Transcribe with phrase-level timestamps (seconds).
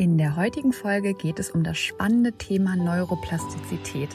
[0.00, 4.08] In der heutigen Folge geht es um das spannende Thema Neuroplastizität.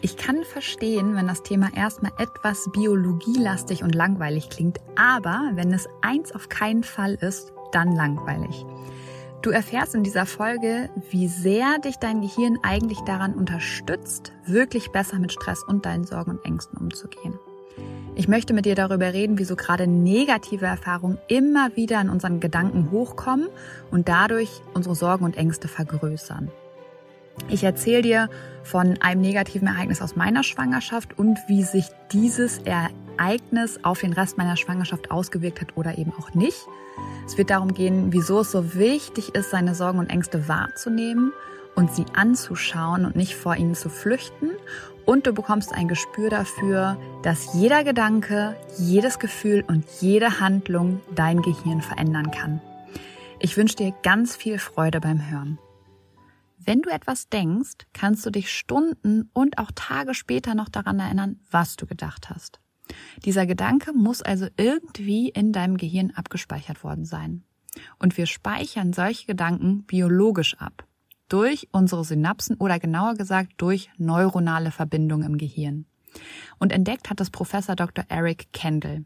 [0.00, 5.88] Ich kann verstehen, wenn das Thema erstmal etwas biologielastig und langweilig klingt, aber wenn es
[6.02, 8.64] eins auf keinen Fall ist, dann langweilig.
[9.42, 15.18] Du erfährst in dieser Folge, wie sehr dich dein Gehirn eigentlich daran unterstützt, wirklich besser
[15.18, 17.36] mit Stress und deinen Sorgen und Ängsten umzugehen.
[18.18, 22.90] Ich möchte mit dir darüber reden, wieso gerade negative Erfahrungen immer wieder in unseren Gedanken
[22.90, 23.46] hochkommen
[23.92, 26.50] und dadurch unsere Sorgen und Ängste vergrößern.
[27.48, 28.28] Ich erzähle dir
[28.64, 34.36] von einem negativen Ereignis aus meiner Schwangerschaft und wie sich dieses Ereignis auf den Rest
[34.36, 36.66] meiner Schwangerschaft ausgewirkt hat oder eben auch nicht.
[37.24, 41.32] Es wird darum gehen, wieso es so wichtig ist, seine Sorgen und Ängste wahrzunehmen
[41.78, 44.50] und sie anzuschauen und nicht vor ihnen zu flüchten
[45.06, 51.40] und du bekommst ein Gespür dafür, dass jeder Gedanke, jedes Gefühl und jede Handlung dein
[51.40, 52.60] Gehirn verändern kann.
[53.38, 55.60] Ich wünsche dir ganz viel Freude beim Hören.
[56.58, 61.38] Wenn du etwas denkst, kannst du dich Stunden und auch Tage später noch daran erinnern,
[61.48, 62.58] was du gedacht hast.
[63.24, 67.44] Dieser Gedanke muss also irgendwie in deinem Gehirn abgespeichert worden sein.
[68.00, 70.87] Und wir speichern solche Gedanken biologisch ab
[71.28, 75.86] durch unsere Synapsen oder genauer gesagt durch neuronale Verbindungen im Gehirn.
[76.58, 78.04] Und entdeckt hat das Professor Dr.
[78.08, 79.04] Eric Kendall.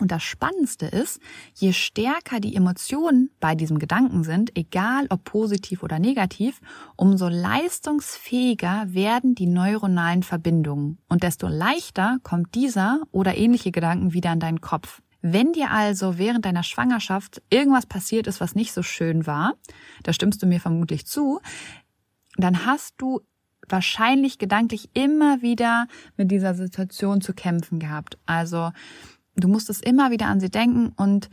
[0.00, 1.20] Und das Spannendste ist,
[1.54, 6.60] je stärker die Emotionen bei diesem Gedanken sind, egal ob positiv oder negativ,
[6.96, 14.32] umso leistungsfähiger werden die neuronalen Verbindungen und desto leichter kommt dieser oder ähnliche Gedanken wieder
[14.32, 15.02] in deinen Kopf.
[15.22, 19.54] Wenn dir also während deiner Schwangerschaft irgendwas passiert ist, was nicht so schön war,
[20.02, 21.40] da stimmst du mir vermutlich zu,
[22.36, 23.20] dann hast du
[23.68, 25.86] wahrscheinlich gedanklich immer wieder
[26.16, 28.18] mit dieser Situation zu kämpfen gehabt.
[28.26, 28.72] Also
[29.36, 31.30] du musstest immer wieder an sie denken und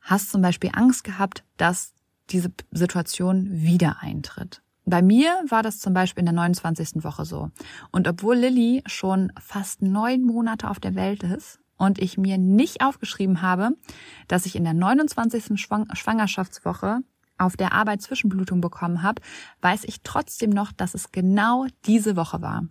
[0.00, 1.94] hast zum Beispiel Angst gehabt, dass
[2.30, 4.62] diese Situation wieder eintritt.
[4.86, 7.04] Bei mir war das zum Beispiel in der 29.
[7.04, 7.50] Woche so.
[7.90, 12.82] Und obwohl Lilly schon fast neun Monate auf der Welt ist, und ich mir nicht
[12.82, 13.76] aufgeschrieben habe,
[14.28, 15.60] dass ich in der 29.
[15.60, 17.00] Schwangerschaftswoche
[17.38, 19.20] auf der Arbeit Zwischenblutung bekommen habe,
[19.60, 22.66] weiß ich trotzdem noch, dass es genau diese Woche war.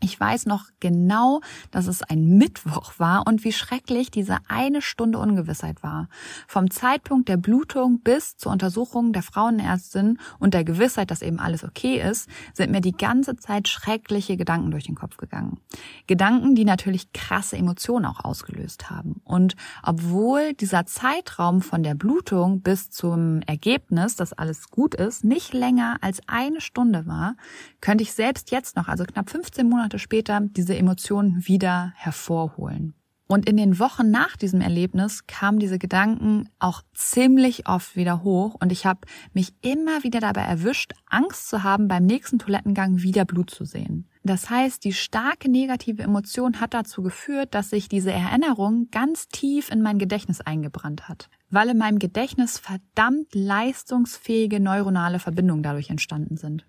[0.00, 1.40] Ich weiß noch genau,
[1.70, 6.08] dass es ein Mittwoch war und wie schrecklich diese eine Stunde Ungewissheit war.
[6.46, 11.64] Vom Zeitpunkt der Blutung bis zur Untersuchung der Frauenärztin und der Gewissheit, dass eben alles
[11.64, 15.60] okay ist, sind mir die ganze Zeit schreckliche Gedanken durch den Kopf gegangen.
[16.06, 19.22] Gedanken, die natürlich krasse Emotionen auch ausgelöst haben.
[19.24, 25.54] Und obwohl dieser Zeitraum von der Blutung bis zum Ergebnis, dass alles gut ist, nicht
[25.54, 27.36] länger als eine Stunde war,
[27.80, 32.94] könnte ich selbst jetzt noch, also knapp 15 Monate Monate später diese Emotionen wieder hervorholen.
[33.28, 38.56] Und in den Wochen nach diesem Erlebnis kamen diese Gedanken auch ziemlich oft wieder hoch
[38.60, 39.00] und ich habe
[39.32, 44.08] mich immer wieder dabei erwischt, Angst zu haben, beim nächsten Toilettengang wieder Blut zu sehen.
[44.24, 49.70] Das heißt, die starke negative Emotion hat dazu geführt, dass sich diese Erinnerung ganz tief
[49.70, 56.36] in mein Gedächtnis eingebrannt hat, weil in meinem Gedächtnis verdammt leistungsfähige neuronale Verbindungen dadurch entstanden
[56.36, 56.66] sind.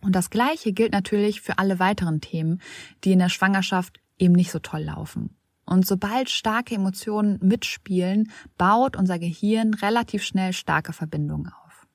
[0.00, 2.60] Und das Gleiche gilt natürlich für alle weiteren Themen,
[3.04, 5.36] die in der Schwangerschaft eben nicht so toll laufen.
[5.66, 11.86] Und sobald starke Emotionen mitspielen, baut unser Gehirn relativ schnell starke Verbindungen auf.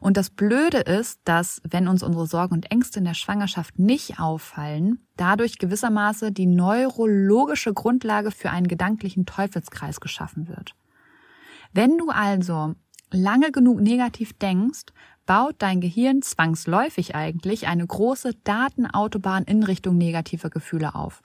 [0.00, 4.20] Und das Blöde ist, dass, wenn uns unsere Sorgen und Ängste in der Schwangerschaft nicht
[4.20, 10.74] auffallen, dadurch gewissermaßen die neurologische Grundlage für einen gedanklichen Teufelskreis geschaffen wird.
[11.72, 12.74] Wenn du also
[13.10, 14.86] lange genug negativ denkst,
[15.26, 21.20] baut dein Gehirn zwangsläufig eigentlich eine große Datenautobahn in Richtung negativer Gefühle auf.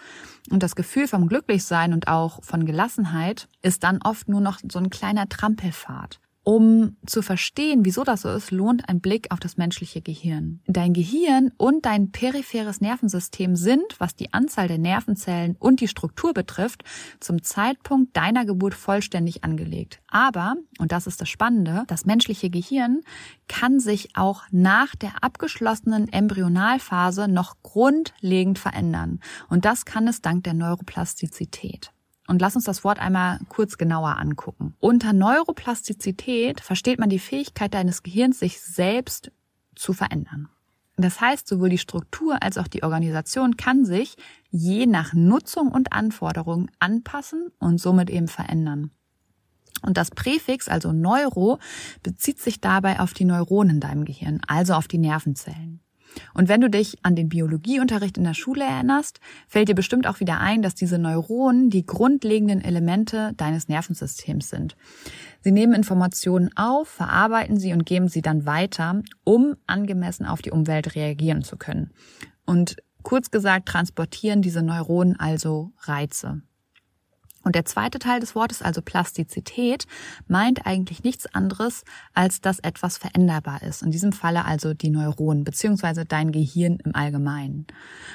[0.51, 4.79] Und das Gefühl vom Glücklichsein und auch von Gelassenheit ist dann oft nur noch so
[4.79, 6.19] ein kleiner Trampelfahrt.
[6.45, 10.59] Um zu verstehen, wieso das so ist, lohnt ein Blick auf das menschliche Gehirn.
[10.67, 16.33] Dein Gehirn und dein peripheres Nervensystem sind, was die Anzahl der Nervenzellen und die Struktur
[16.33, 16.83] betrifft,
[17.21, 20.01] zum Zeitpunkt deiner Geburt vollständig angelegt.
[20.07, 23.01] Aber, und das ist das Spannende, das menschliche Gehirn
[23.47, 29.21] kann sich auch nach der abgeschlossenen Embryonalphase noch grundlegend verändern.
[29.47, 31.92] Und das kann es dank der Neuroplastizität.
[32.27, 34.75] Und lass uns das Wort einmal kurz genauer angucken.
[34.79, 39.31] Unter Neuroplastizität versteht man die Fähigkeit deines Gehirns, sich selbst
[39.75, 40.47] zu verändern.
[40.95, 44.15] Das heißt, sowohl die Struktur als auch die Organisation kann sich
[44.51, 48.91] je nach Nutzung und Anforderungen anpassen und somit eben verändern.
[49.81, 51.59] Und das Präfix, also Neuro,
[52.03, 55.81] bezieht sich dabei auf die Neuronen in deinem Gehirn, also auf die Nervenzellen.
[56.33, 60.19] Und wenn du dich an den Biologieunterricht in der Schule erinnerst, fällt dir bestimmt auch
[60.19, 64.75] wieder ein, dass diese Neuronen die grundlegenden Elemente deines Nervensystems sind.
[65.41, 70.51] Sie nehmen Informationen auf, verarbeiten sie und geben sie dann weiter, um angemessen auf die
[70.51, 71.91] Umwelt reagieren zu können.
[72.45, 76.41] Und kurz gesagt transportieren diese Neuronen also Reize.
[77.43, 79.85] Und der zweite Teil des Wortes, also Plastizität,
[80.27, 83.83] meint eigentlich nichts anderes, als dass etwas veränderbar ist.
[83.83, 87.67] In diesem Falle also die Neuronen beziehungsweise dein Gehirn im Allgemeinen.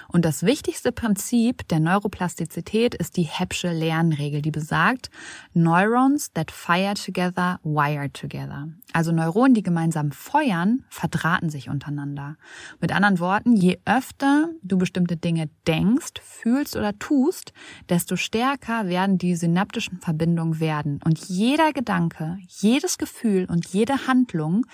[0.08, 5.10] Und das wichtigste Prinzip der Neuroplastizität ist die Hebsche Lernregel, die besagt,
[5.52, 8.68] Neurons that fire together wire together.
[8.92, 12.36] Also Neuronen, die gemeinsam feuern, verdrahten sich untereinander.
[12.80, 17.52] Mit anderen Worten, je öfter du bestimmte Dinge denkst, fühlst oder tust,
[17.88, 21.00] desto stärker werden die synaptischen Verbindungen werden.
[21.04, 24.64] Und jeder Gedanke, jedes Gefühl und jede Handlung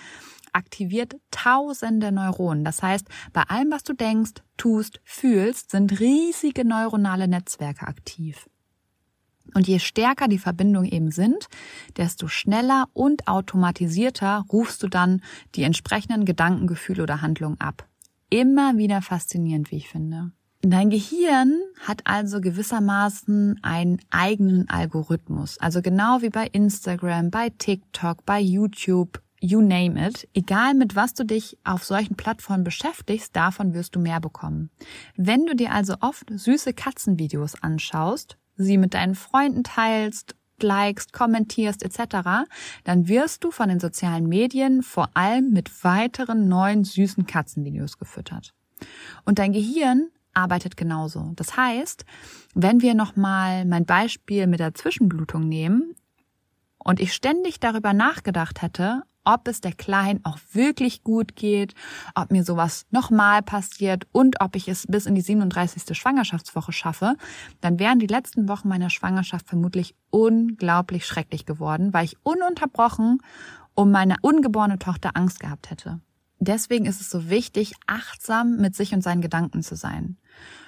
[0.53, 2.63] aktiviert tausende Neuronen.
[2.63, 8.47] Das heißt, bei allem, was du denkst, tust, fühlst, sind riesige neuronale Netzwerke aktiv.
[9.53, 11.47] Und je stärker die Verbindungen eben sind,
[11.97, 15.21] desto schneller und automatisierter rufst du dann
[15.55, 17.87] die entsprechenden Gedanken, Gefühle oder Handlungen ab.
[18.29, 20.31] Immer wieder faszinierend, wie ich finde.
[20.61, 25.59] Dein Gehirn hat also gewissermaßen einen eigenen Algorithmus.
[25.59, 30.27] Also genau wie bei Instagram, bei TikTok, bei YouTube, you name it.
[30.33, 34.71] Egal mit was du dich auf solchen Plattformen beschäftigst, davon wirst du mehr bekommen.
[35.15, 41.83] Wenn du dir also oft süße Katzenvideos anschaust, sie mit deinen Freunden teilst, likest, kommentierst
[41.83, 42.47] etc.,
[42.83, 48.53] dann wirst du von den sozialen Medien vor allem mit weiteren neuen süßen Katzenvideos gefüttert.
[49.25, 51.31] Und dein Gehirn arbeitet genauso.
[51.35, 52.05] Das heißt,
[52.53, 55.95] wenn wir nochmal mein Beispiel mit der Zwischenblutung nehmen
[56.77, 61.73] und ich ständig darüber nachgedacht hätte, ob es der Kleinen auch wirklich gut geht,
[62.13, 65.97] ob mir sowas nochmal passiert und ob ich es bis in die 37.
[65.97, 67.15] Schwangerschaftswoche schaffe,
[67.59, 73.19] dann wären die letzten Wochen meiner Schwangerschaft vermutlich unglaublich schrecklich geworden, weil ich ununterbrochen
[73.73, 75.99] um meine ungeborene Tochter Angst gehabt hätte.
[76.39, 80.17] Deswegen ist es so wichtig, achtsam mit sich und seinen Gedanken zu sein.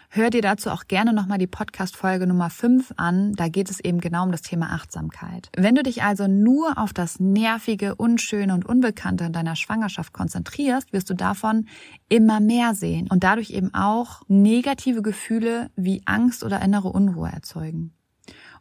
[0.09, 3.33] Hör dir dazu auch gerne nochmal die Podcast-Folge Nummer 5 an.
[3.33, 5.49] Da geht es eben genau um das Thema Achtsamkeit.
[5.55, 10.93] Wenn du dich also nur auf das Nervige, Unschöne und Unbekannte in deiner Schwangerschaft konzentrierst,
[10.93, 11.67] wirst du davon
[12.07, 17.93] immer mehr sehen und dadurch eben auch negative Gefühle wie Angst oder innere Unruhe erzeugen.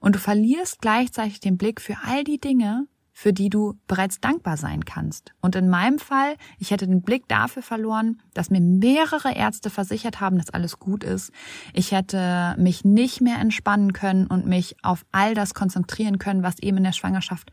[0.00, 2.86] Und du verlierst gleichzeitig den Blick für all die Dinge,
[3.18, 5.32] für die du bereits dankbar sein kannst.
[5.40, 10.20] Und in meinem Fall, ich hätte den Blick dafür verloren, dass mir mehrere Ärzte versichert
[10.20, 11.32] haben, dass alles gut ist.
[11.72, 16.58] Ich hätte mich nicht mehr entspannen können und mich auf all das konzentrieren können, was
[16.58, 17.52] eben in der Schwangerschaft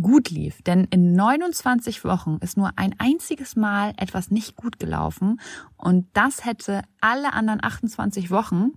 [0.00, 0.62] gut lief.
[0.62, 5.40] Denn in 29 Wochen ist nur ein einziges Mal etwas nicht gut gelaufen
[5.76, 8.72] und das hätte alle anderen 28 Wochen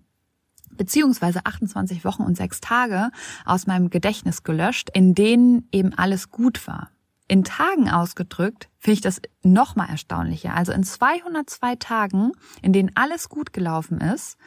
[0.71, 3.11] beziehungsweise 28 Wochen und sechs Tage
[3.45, 6.89] aus meinem Gedächtnis gelöscht, in denen eben alles gut war.
[7.27, 10.55] In Tagen ausgedrückt finde ich das noch mal erstaunlicher.
[10.55, 14.37] Also in 202 Tagen, in denen alles gut gelaufen ist,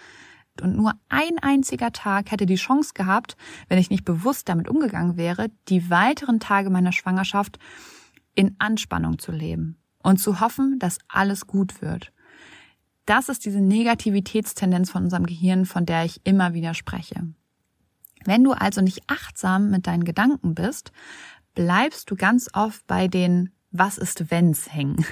[0.61, 3.37] und nur ein einziger Tag hätte die Chance gehabt,
[3.69, 7.59] wenn ich nicht bewusst damit umgegangen wäre, die weiteren Tage meiner Schwangerschaft
[8.35, 12.13] in Anspannung zu leben und zu hoffen, dass alles gut wird.
[13.07, 17.27] Das ist diese Negativitätstendenz von unserem Gehirn, von der ich immer wieder spreche.
[18.25, 20.93] Wenn du also nicht achtsam mit deinen Gedanken bist,
[21.55, 25.05] bleibst du ganz oft bei den Was ist wenns hängen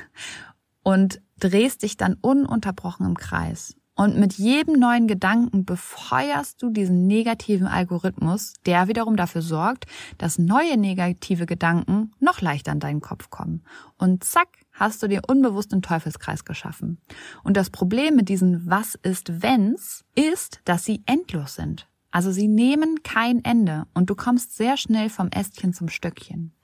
[0.82, 3.76] und drehst dich dann ununterbrochen im Kreis.
[4.00, 9.84] Und mit jedem neuen Gedanken befeuerst du diesen negativen Algorithmus, der wiederum dafür sorgt,
[10.16, 13.62] dass neue negative Gedanken noch leichter an deinen Kopf kommen.
[13.98, 16.98] Und zack, hast du dir unbewusst einen Teufelskreis geschaffen.
[17.44, 21.86] Und das Problem mit diesen Was ist wenns ist, dass sie endlos sind.
[22.10, 26.54] Also sie nehmen kein Ende und du kommst sehr schnell vom Ästchen zum Stöckchen.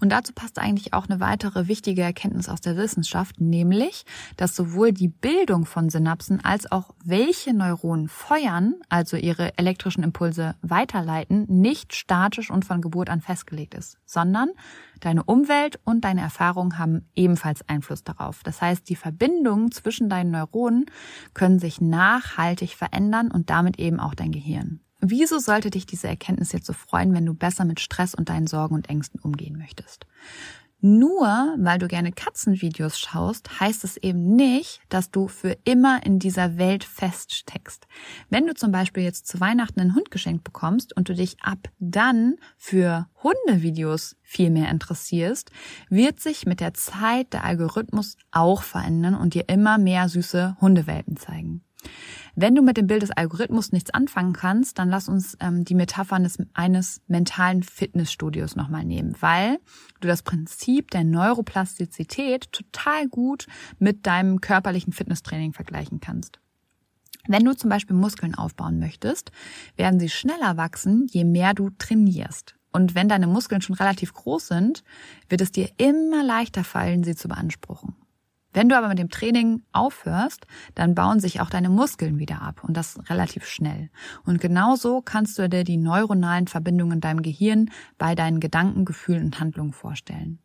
[0.00, 4.04] Und dazu passt eigentlich auch eine weitere wichtige Erkenntnis aus der Wissenschaft, nämlich,
[4.36, 10.54] dass sowohl die Bildung von Synapsen als auch welche Neuronen feuern, also ihre elektrischen Impulse
[10.62, 14.50] weiterleiten, nicht statisch und von Geburt an festgelegt ist, sondern
[15.00, 18.42] deine Umwelt und deine Erfahrungen haben ebenfalls Einfluss darauf.
[18.42, 20.86] Das heißt, die Verbindungen zwischen deinen Neuronen
[21.34, 24.80] können sich nachhaltig verändern und damit eben auch dein Gehirn.
[25.00, 28.46] Wieso sollte dich diese Erkenntnis jetzt so freuen, wenn du besser mit Stress und deinen
[28.46, 30.06] Sorgen und Ängsten umgehen möchtest?
[30.82, 31.26] Nur
[31.58, 36.56] weil du gerne Katzenvideos schaust, heißt es eben nicht, dass du für immer in dieser
[36.56, 37.86] Welt feststeckst.
[38.30, 41.68] Wenn du zum Beispiel jetzt zu Weihnachten einen Hund geschenkt bekommst und du dich ab
[41.78, 45.50] dann für Hundevideos viel mehr interessierst,
[45.90, 51.18] wird sich mit der Zeit der Algorithmus auch verändern und dir immer mehr süße Hundewelten
[51.18, 51.62] zeigen.
[52.34, 55.74] Wenn du mit dem Bild des Algorithmus nichts anfangen kannst, dann lass uns ähm, die
[55.74, 59.58] Metaphern des, eines mentalen Fitnessstudios nochmal nehmen, weil
[60.00, 63.46] du das Prinzip der Neuroplastizität total gut
[63.78, 66.38] mit deinem körperlichen Fitnesstraining vergleichen kannst.
[67.28, 69.30] Wenn du zum Beispiel Muskeln aufbauen möchtest,
[69.76, 72.54] werden sie schneller wachsen, je mehr du trainierst.
[72.72, 74.84] Und wenn deine Muskeln schon relativ groß sind,
[75.28, 77.94] wird es dir immer leichter fallen, sie zu beanspruchen.
[78.52, 82.64] Wenn du aber mit dem Training aufhörst, dann bauen sich auch deine Muskeln wieder ab
[82.64, 83.90] und das relativ schnell.
[84.24, 89.26] Und genauso kannst du dir die neuronalen Verbindungen in deinem Gehirn bei deinen Gedanken, Gefühlen
[89.26, 90.40] und Handlungen vorstellen.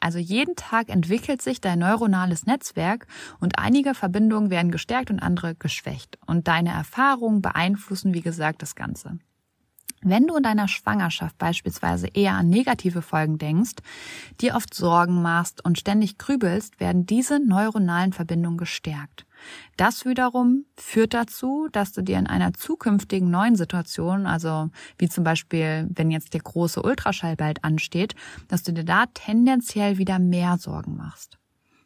[0.00, 3.06] Also jeden Tag entwickelt sich dein neuronales Netzwerk
[3.40, 6.18] und einige Verbindungen werden gestärkt und andere geschwächt.
[6.26, 9.18] Und deine Erfahrungen beeinflussen, wie gesagt, das Ganze.
[10.06, 13.76] Wenn du in deiner Schwangerschaft beispielsweise eher an negative Folgen denkst,
[14.38, 19.24] dir oft Sorgen machst und ständig grübelst, werden diese neuronalen Verbindungen gestärkt.
[19.78, 24.68] Das wiederum führt dazu, dass du dir in einer zukünftigen neuen Situation, also
[24.98, 28.14] wie zum Beispiel, wenn jetzt der große Ultraschall bald ansteht,
[28.48, 31.38] dass du dir da tendenziell wieder mehr Sorgen machst.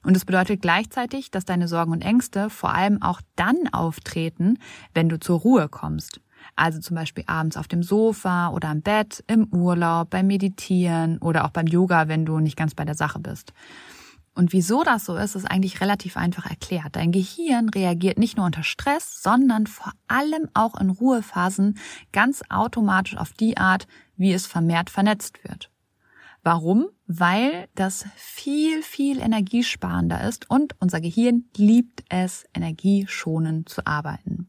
[0.02, 4.58] Und es bedeutet gleichzeitig, dass deine Sorgen und Ängste vor allem auch dann auftreten,
[4.92, 6.20] wenn du zur Ruhe kommst.
[6.57, 11.45] Also zum Beispiel abends auf dem Sofa oder am Bett, im Urlaub, beim Meditieren oder
[11.45, 13.52] auch beim Yoga, wenn du nicht ganz bei der Sache bist.
[14.35, 16.95] Und wieso das so ist, ist eigentlich relativ einfach erklärt.
[16.95, 21.76] Dein Gehirn reagiert nicht nur unter Stress, sondern vor allem auch in Ruhephasen
[22.12, 25.73] ganz automatisch auf die Art, wie es vermehrt vernetzt wird.
[26.42, 26.88] Warum?
[27.07, 34.49] Weil das viel, viel energiesparender ist und unser Gehirn liebt es, energieschonend zu arbeiten.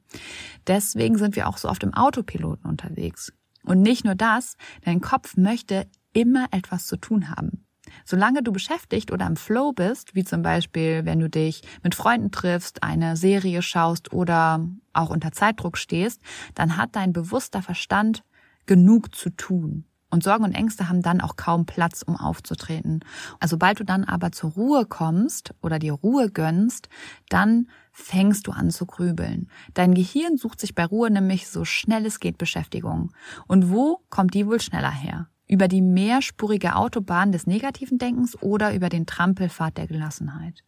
[0.67, 3.33] Deswegen sind wir auch so oft im Autopiloten unterwegs.
[3.63, 7.65] Und nicht nur das, dein Kopf möchte immer etwas zu tun haben.
[8.05, 12.31] Solange du beschäftigt oder im Flow bist, wie zum Beispiel, wenn du dich mit Freunden
[12.31, 16.21] triffst, eine Serie schaust oder auch unter Zeitdruck stehst,
[16.55, 18.23] dann hat dein bewusster Verstand
[18.65, 19.85] genug zu tun.
[20.11, 23.01] Und Sorgen und Ängste haben dann auch kaum Platz, um aufzutreten.
[23.39, 26.89] Also sobald du dann aber zur Ruhe kommst oder dir Ruhe gönnst,
[27.29, 29.49] dann fängst du an zu grübeln.
[29.73, 33.11] Dein Gehirn sucht sich bei Ruhe nämlich so schnell es geht Beschäftigung.
[33.47, 35.27] Und wo kommt die wohl schneller her?
[35.47, 40.63] Über die mehrspurige Autobahn des negativen Denkens oder über den Trampelpfad der Gelassenheit?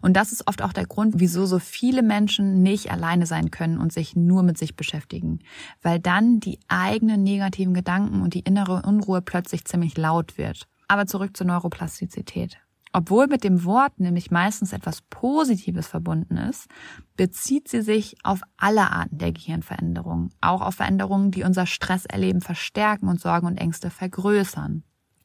[0.00, 3.78] Und das ist oft auch der Grund, wieso so viele Menschen nicht alleine sein können
[3.78, 5.40] und sich nur mit sich beschäftigen.
[5.82, 10.66] Weil dann die eigenen negativen Gedanken und die innere Unruhe plötzlich ziemlich laut wird.
[10.88, 12.58] Aber zurück zur Neuroplastizität.
[12.96, 16.68] Obwohl mit dem Wort nämlich meistens etwas Positives verbunden ist,
[17.16, 23.08] bezieht sie sich auf alle Arten der Gehirnveränderungen, auch auf Veränderungen, die unser Stresserleben verstärken
[23.08, 24.84] und Sorgen und Ängste vergrößern.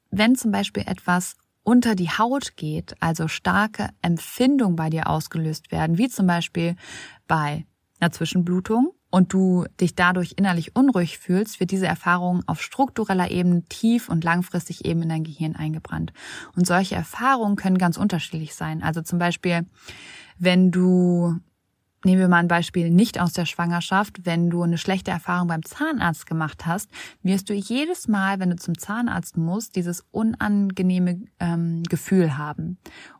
[0.09, 1.35] Wenn zum Beispiel etwas
[1.69, 6.75] unter die Haut geht, also starke Empfindungen bei dir ausgelöst werden, wie zum Beispiel
[7.27, 7.63] bei
[7.99, 13.61] einer Zwischenblutung und du dich dadurch innerlich unruhig fühlst, wird diese Erfahrung auf struktureller Ebene
[13.69, 16.11] tief und langfristig eben in dein Gehirn eingebrannt.
[16.55, 18.81] Und solche Erfahrungen können ganz unterschiedlich sein.
[18.81, 19.67] Also zum Beispiel,
[20.39, 21.35] wenn du
[22.05, 24.25] Nehmen wir mal ein Beispiel nicht aus der Schwangerschaft.
[24.25, 26.89] Wenn du eine schlechte Erfahrung beim Zahnarzt gemacht hast,
[27.23, 32.77] wirst du jedes Mal, wenn du zum Zahnarzt musst, dieses unangenehme ähm, Gefühl haben.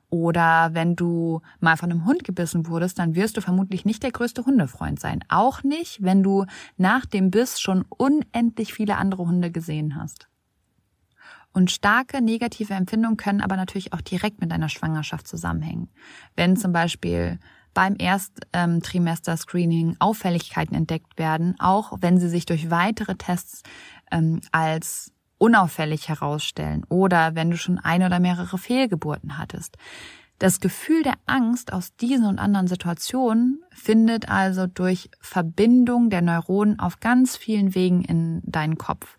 [0.09, 4.11] Oder wenn du mal von einem Hund gebissen wurdest, dann wirst du vermutlich nicht der
[4.11, 5.23] größte Hundefreund sein.
[5.27, 6.45] Auch nicht, wenn du
[6.77, 10.27] nach dem Biss schon unendlich viele andere Hunde gesehen hast.
[11.51, 15.89] Und starke negative Empfindungen können aber natürlich auch direkt mit deiner Schwangerschaft zusammenhängen.
[16.35, 17.39] Wenn zum Beispiel
[17.73, 23.63] beim Ersttrimester-Screening Auffälligkeiten entdeckt werden, auch wenn sie sich durch weitere Tests
[24.11, 29.77] ähm, als unauffällig herausstellen oder wenn du schon eine oder mehrere Fehlgeburten hattest.
[30.39, 36.79] Das Gefühl der Angst aus diesen und anderen Situationen findet also durch Verbindung der Neuronen
[36.79, 39.17] auf ganz vielen Wegen in deinen Kopf.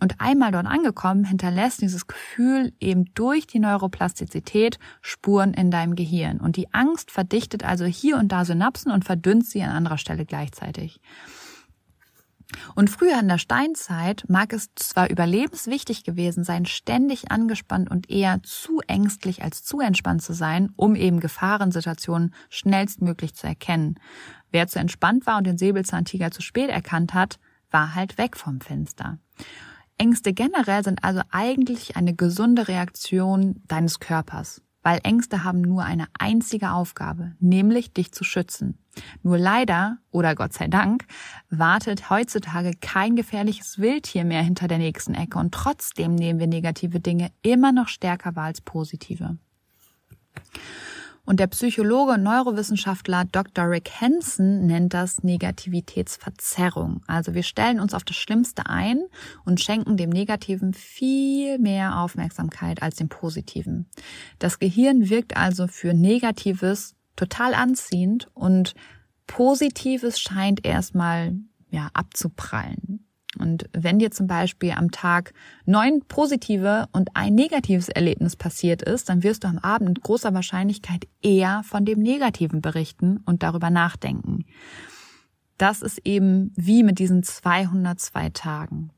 [0.00, 6.38] Und einmal dort angekommen, hinterlässt dieses Gefühl eben durch die Neuroplastizität Spuren in deinem Gehirn.
[6.38, 10.24] Und die Angst verdichtet also hier und da Synapsen und verdünnt sie an anderer Stelle
[10.24, 11.00] gleichzeitig.
[12.74, 18.42] Und früher in der Steinzeit mag es zwar überlebenswichtig gewesen sein, ständig angespannt und eher
[18.42, 23.98] zu ängstlich als zu entspannt zu sein, um eben Gefahrensituationen schnellstmöglich zu erkennen.
[24.50, 27.38] Wer zu entspannt war und den Säbelzahntiger zu spät erkannt hat,
[27.70, 29.18] war halt weg vom Fenster.
[29.98, 36.06] Ängste generell sind also eigentlich eine gesunde Reaktion deines Körpers weil Ängste haben nur eine
[36.18, 38.78] einzige Aufgabe, nämlich dich zu schützen.
[39.22, 41.06] Nur leider, oder Gott sei Dank,
[41.48, 47.00] wartet heutzutage kein gefährliches Wildtier mehr hinter der nächsten Ecke und trotzdem nehmen wir negative
[47.00, 49.36] Dinge immer noch stärker wahr als positive.
[51.30, 53.70] Und der Psychologe und Neurowissenschaftler Dr.
[53.70, 57.02] Rick Hansen nennt das Negativitätsverzerrung.
[57.06, 59.04] Also wir stellen uns auf das Schlimmste ein
[59.44, 63.88] und schenken dem Negativen viel mehr Aufmerksamkeit als dem Positiven.
[64.40, 68.74] Das Gehirn wirkt also für Negatives total anziehend und
[69.28, 71.36] Positives scheint erstmal
[71.70, 73.06] ja abzuprallen.
[73.38, 75.32] Und wenn dir zum Beispiel am Tag
[75.64, 80.34] neun positive und ein negatives Erlebnis passiert ist, dann wirst du am Abend mit großer
[80.34, 84.44] Wahrscheinlichkeit eher von dem Negativen berichten und darüber nachdenken.
[85.58, 88.90] Das ist eben wie mit diesen 202 Tagen.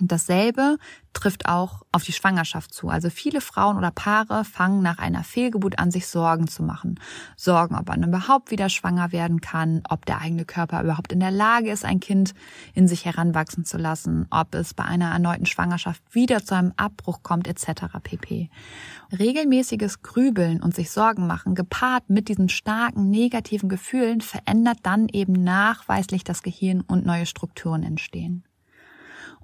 [0.00, 0.78] Und dasselbe
[1.12, 2.88] trifft auch auf die Schwangerschaft zu.
[2.88, 7.00] Also viele Frauen oder Paare fangen nach einer Fehlgeburt an, sich Sorgen zu machen.
[7.36, 11.30] Sorgen, ob man überhaupt wieder schwanger werden kann, ob der eigene Körper überhaupt in der
[11.30, 12.34] Lage ist, ein Kind
[12.74, 17.22] in sich heranwachsen zu lassen, ob es bei einer erneuten Schwangerschaft wieder zu einem Abbruch
[17.22, 17.86] kommt, etc.
[18.02, 18.50] pp.
[19.18, 25.32] Regelmäßiges Grübeln und sich Sorgen machen, gepaart mit diesen starken negativen Gefühlen, verändert dann eben
[25.32, 28.44] nachweislich das Gehirn und neue Strukturen entstehen.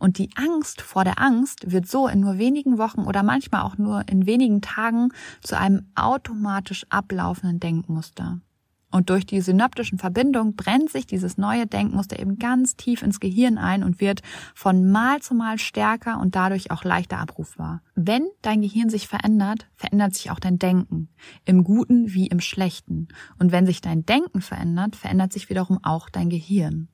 [0.04, 3.78] Und die Angst vor der Angst wird so in nur wenigen Wochen oder manchmal auch
[3.78, 5.08] nur in wenigen Tagen
[5.40, 8.42] zu einem automatisch ablaufenden Denkmuster.
[8.90, 13.56] Und durch die synaptischen Verbindungen brennt sich dieses neue Denkmuster eben ganz tief ins Gehirn
[13.56, 14.21] ein und wird
[14.54, 17.80] von Mal zu Mal stärker und dadurch auch leichter abrufbar.
[17.95, 21.08] Wenn dein Gehirn sich verändert, verändert sich auch dein Denken.
[21.47, 23.08] Im Guten wie im Schlechten.
[23.38, 26.88] Und wenn sich dein Denken verändert, verändert sich wiederum auch dein Gehirn.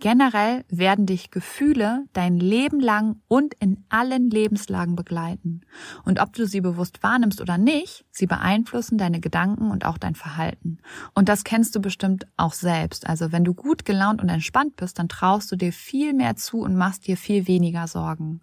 [0.00, 5.62] Generell werden dich Gefühle dein Leben lang und in allen Lebenslagen begleiten.
[6.04, 10.14] Und ob du sie bewusst wahrnimmst oder nicht, sie beeinflussen deine Gedanken und auch dein
[10.14, 10.78] Verhalten.
[11.14, 13.08] Und das kennst du bestimmt auch selbst.
[13.08, 16.60] Also wenn du gut gelaunt und entspannt bist, dann traust du dir viel mehr zu
[16.60, 18.40] und machst dir viel weniger Sorgen.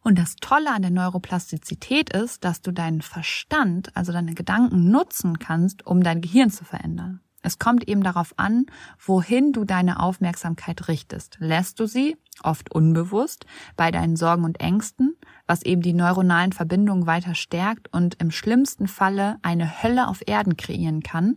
[0.00, 5.38] Und das Tolle an der Neuroplastizität ist, dass du deinen Verstand, also deine Gedanken nutzen
[5.38, 7.20] kannst, um dein Gehirn zu verändern.
[7.42, 8.66] Es kommt eben darauf an,
[8.98, 11.36] wohin du deine Aufmerksamkeit richtest.
[11.40, 13.46] Lässt du sie, oft unbewusst,
[13.76, 18.88] bei deinen Sorgen und Ängsten, was eben die neuronalen Verbindungen weiter stärkt und im schlimmsten
[18.88, 21.36] Falle eine Hölle auf Erden kreieren kann,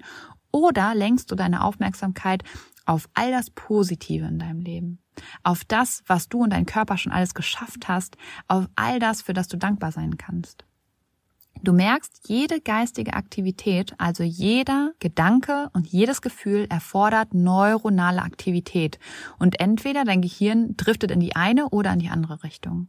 [0.51, 2.43] oder lenkst du deine Aufmerksamkeit
[2.85, 4.99] auf all das Positive in deinem Leben,
[5.43, 9.33] auf das, was du und dein Körper schon alles geschafft hast, auf all das, für
[9.33, 10.65] das du dankbar sein kannst.
[11.63, 18.97] Du merkst, jede geistige Aktivität, also jeder Gedanke und jedes Gefühl erfordert neuronale Aktivität.
[19.37, 22.87] Und entweder dein Gehirn driftet in die eine oder in die andere Richtung.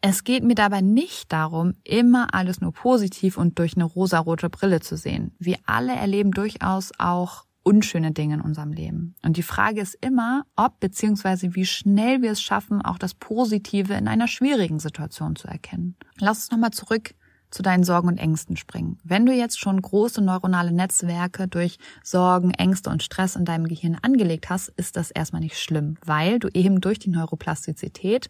[0.00, 4.80] Es geht mir dabei nicht darum, immer alles nur positiv und durch eine rosarote Brille
[4.80, 5.34] zu sehen.
[5.40, 9.16] Wir alle erleben durchaus auch unschöne Dinge in unserem Leben.
[9.24, 11.54] Und die Frage ist immer, ob bzw.
[11.54, 15.96] wie schnell wir es schaffen, auch das Positive in einer schwierigen Situation zu erkennen.
[16.20, 17.14] Lass uns nochmal zurück
[17.50, 18.98] zu deinen Sorgen und Ängsten springen.
[19.02, 23.98] Wenn du jetzt schon große neuronale Netzwerke durch Sorgen, Ängste und Stress in deinem Gehirn
[24.00, 28.28] angelegt hast, ist das erstmal nicht schlimm, weil du eben durch die Neuroplastizität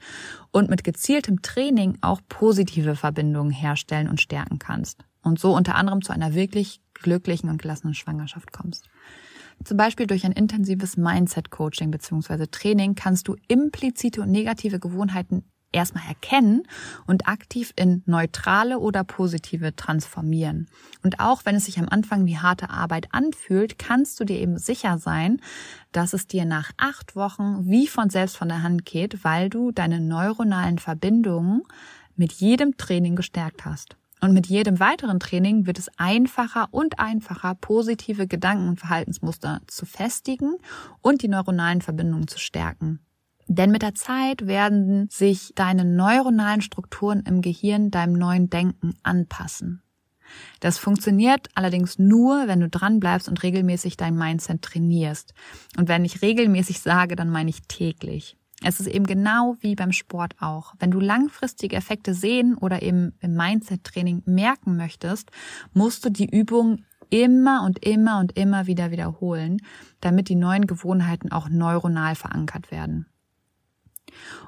[0.50, 5.04] und mit gezieltem Training auch positive Verbindungen herstellen und stärken kannst.
[5.22, 8.88] Und so unter anderem zu einer wirklich glücklichen und gelassenen Schwangerschaft kommst.
[9.64, 12.46] Zum Beispiel durch ein intensives Mindset-Coaching bzw.
[12.46, 15.44] Training kannst du implizite und negative Gewohnheiten
[15.76, 16.62] erstmal erkennen
[17.06, 20.68] und aktiv in neutrale oder positive transformieren.
[21.02, 24.58] Und auch wenn es sich am Anfang wie harte Arbeit anfühlt, kannst du dir eben
[24.58, 25.40] sicher sein,
[25.92, 29.70] dass es dir nach acht Wochen wie von selbst von der Hand geht, weil du
[29.70, 31.62] deine neuronalen Verbindungen
[32.16, 33.96] mit jedem Training gestärkt hast.
[34.20, 39.84] Und mit jedem weiteren Training wird es einfacher und einfacher, positive Gedanken- und Verhaltensmuster zu
[39.84, 40.56] festigen
[41.02, 43.00] und die neuronalen Verbindungen zu stärken.
[43.48, 49.82] Denn mit der Zeit werden sich deine neuronalen Strukturen im Gehirn deinem neuen Denken anpassen.
[50.58, 55.34] Das funktioniert allerdings nur, wenn du dran bleibst und regelmäßig dein Mindset trainierst.
[55.76, 58.36] Und wenn ich regelmäßig sage, dann meine ich täglich.
[58.62, 60.74] Es ist eben genau wie beim Sport auch.
[60.78, 65.30] Wenn du langfristige Effekte sehen oder eben im Mindset-Training merken möchtest,
[65.74, 69.58] musst du die Übung immer und immer und immer wieder wiederholen,
[70.00, 73.06] damit die neuen Gewohnheiten auch neuronal verankert werden.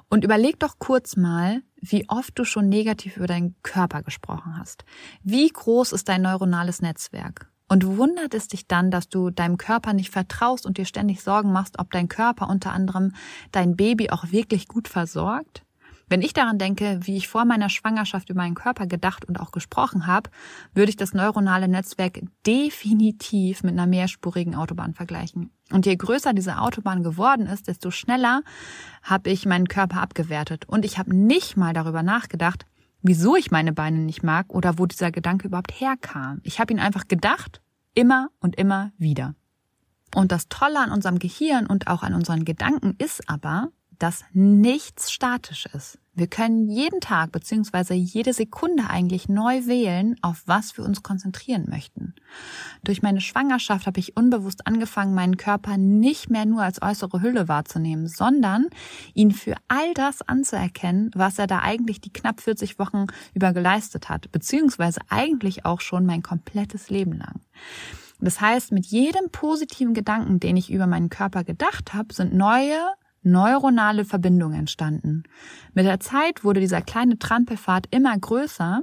[0.08, 4.84] Und überleg doch kurz mal, wie oft du schon negativ über deinen Körper gesprochen hast.
[5.22, 7.50] Wie groß ist dein neuronales Netzwerk?
[7.68, 11.52] Und wundert es dich dann, dass du deinem Körper nicht vertraust und dir ständig Sorgen
[11.52, 13.12] machst, ob dein Körper unter anderem
[13.52, 15.62] dein Baby auch wirklich gut versorgt?
[16.10, 19.52] Wenn ich daran denke, wie ich vor meiner Schwangerschaft über meinen Körper gedacht und auch
[19.52, 20.30] gesprochen habe,
[20.72, 25.50] würde ich das neuronale Netzwerk definitiv mit einer mehrspurigen Autobahn vergleichen.
[25.70, 28.40] Und je größer diese Autobahn geworden ist, desto schneller
[29.02, 30.64] habe ich meinen Körper abgewertet.
[30.66, 32.64] Und ich habe nicht mal darüber nachgedacht,
[33.02, 36.40] wieso ich meine Beine nicht mag oder wo dieser Gedanke überhaupt herkam.
[36.42, 37.60] Ich habe ihn einfach gedacht,
[37.94, 39.34] immer und immer wieder.
[40.14, 45.10] Und das Tolle an unserem Gehirn und auch an unseren Gedanken ist aber, dass nichts
[45.10, 45.98] statisch ist.
[46.18, 47.94] Wir können jeden Tag bzw.
[47.94, 52.12] jede Sekunde eigentlich neu wählen, auf was wir uns konzentrieren möchten.
[52.82, 57.46] Durch meine Schwangerschaft habe ich unbewusst angefangen, meinen Körper nicht mehr nur als äußere Hülle
[57.46, 58.66] wahrzunehmen, sondern
[59.14, 64.08] ihn für all das anzuerkennen, was er da eigentlich die knapp 40 Wochen über geleistet
[64.08, 67.42] hat, beziehungsweise eigentlich auch schon mein komplettes Leben lang.
[68.20, 72.80] Das heißt, mit jedem positiven Gedanken, den ich über meinen Körper gedacht habe, sind neue
[73.22, 75.24] neuronale Verbindung entstanden.
[75.74, 78.82] Mit der Zeit wurde dieser kleine Trampelpfad immer größer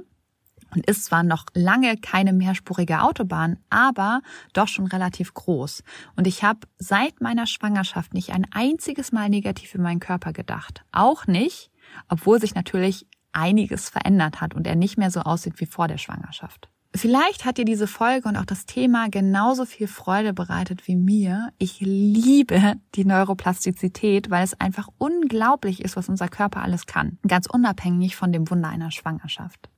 [0.74, 4.20] und ist zwar noch lange keine mehrspurige Autobahn, aber
[4.52, 5.82] doch schon relativ groß.
[6.16, 10.84] Und ich habe seit meiner Schwangerschaft nicht ein einziges Mal negativ in meinen Körper gedacht.
[10.92, 11.70] Auch nicht,
[12.08, 15.98] obwohl sich natürlich einiges verändert hat und er nicht mehr so aussieht wie vor der
[15.98, 16.68] Schwangerschaft.
[16.96, 21.52] Vielleicht hat dir diese Folge und auch das Thema genauso viel Freude bereitet wie mir.
[21.58, 27.18] Ich liebe die Neuroplastizität, weil es einfach unglaublich ist, was unser Körper alles kann.
[27.26, 29.68] Ganz unabhängig von dem Wunder einer Schwangerschaft.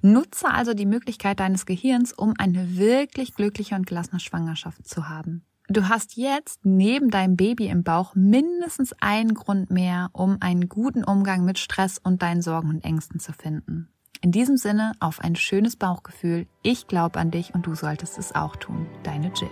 [0.00, 5.44] Nutze also die Möglichkeit deines Gehirns, um eine wirklich glückliche und gelassene Schwangerschaft zu haben.
[5.68, 11.04] Du hast jetzt neben deinem Baby im Bauch mindestens einen Grund mehr, um einen guten
[11.04, 13.90] Umgang mit Stress und deinen Sorgen und Ängsten zu finden.
[14.20, 16.46] In diesem Sinne auf ein schönes Bauchgefühl.
[16.62, 18.86] Ich glaube an dich und du solltest es auch tun.
[19.04, 19.50] Deine Jill.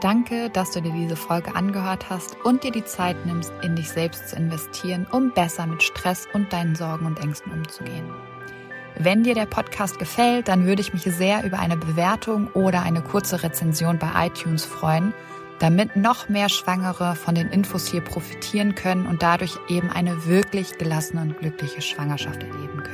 [0.00, 3.88] Danke, dass du dir diese Folge angehört hast und dir die Zeit nimmst, in dich
[3.88, 8.04] selbst zu investieren, um besser mit Stress und deinen Sorgen und Ängsten umzugehen.
[8.98, 13.00] Wenn dir der Podcast gefällt, dann würde ich mich sehr über eine Bewertung oder eine
[13.00, 15.14] kurze Rezension bei iTunes freuen,
[15.58, 20.76] damit noch mehr Schwangere von den Infos hier profitieren können und dadurch eben eine wirklich
[20.76, 22.93] gelassene und glückliche Schwangerschaft erleben können.